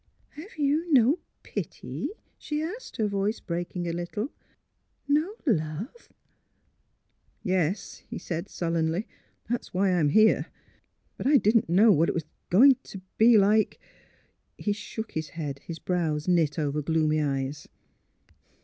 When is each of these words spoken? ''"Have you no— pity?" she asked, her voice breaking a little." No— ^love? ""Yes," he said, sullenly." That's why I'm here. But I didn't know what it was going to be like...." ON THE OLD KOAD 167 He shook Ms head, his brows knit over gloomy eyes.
''"Have 0.41 0.57
you 0.57 0.91
no— 0.91 1.19
pity?" 1.43 2.09
she 2.39 2.59
asked, 2.63 2.97
her 2.97 3.07
voice 3.07 3.39
breaking 3.39 3.87
a 3.87 3.93
little." 3.93 4.31
No— 5.07 5.35
^love? 5.45 6.09
""Yes," 7.43 8.01
he 8.09 8.17
said, 8.17 8.49
sullenly." 8.49 9.07
That's 9.51 9.75
why 9.75 9.91
I'm 9.93 10.09
here. 10.09 10.47
But 11.17 11.27
I 11.27 11.37
didn't 11.37 11.69
know 11.69 11.91
what 11.91 12.09
it 12.09 12.15
was 12.15 12.25
going 12.49 12.77
to 12.85 13.01
be 13.19 13.37
like...." 13.37 13.77
ON 13.79 13.81
THE 13.81 14.63
OLD 14.65 14.73
KOAD 14.73 14.73
167 14.73 14.73
He 14.73 14.73
shook 14.73 15.15
Ms 15.15 15.29
head, 15.35 15.59
his 15.59 15.77
brows 15.77 16.27
knit 16.27 16.57
over 16.57 16.81
gloomy 16.81 17.21
eyes. 17.21 17.67